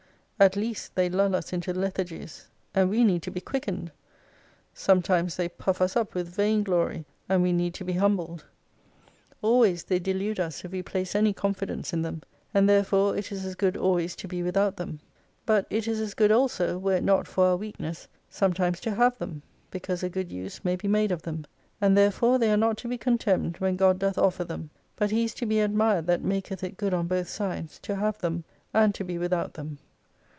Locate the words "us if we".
10.39-10.81